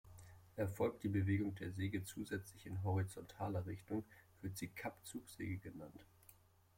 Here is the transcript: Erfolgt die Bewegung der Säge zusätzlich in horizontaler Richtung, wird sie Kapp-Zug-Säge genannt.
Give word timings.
Erfolgt 0.55 1.03
die 1.03 1.09
Bewegung 1.09 1.53
der 1.53 1.71
Säge 1.73 2.03
zusätzlich 2.03 2.65
in 2.65 2.81
horizontaler 2.83 3.67
Richtung, 3.67 4.03
wird 4.41 4.57
sie 4.57 4.69
Kapp-Zug-Säge 4.69 5.59
genannt. 5.59 6.07